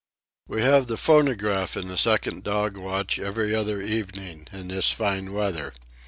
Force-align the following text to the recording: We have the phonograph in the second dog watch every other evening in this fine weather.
We 0.47 0.63
have 0.63 0.87
the 0.87 0.97
phonograph 0.97 1.77
in 1.77 1.87
the 1.87 1.95
second 1.95 2.43
dog 2.43 2.75
watch 2.75 3.19
every 3.19 3.53
other 3.53 3.83
evening 3.83 4.47
in 4.51 4.67
this 4.69 4.89
fine 4.89 5.31
weather. 5.31 5.73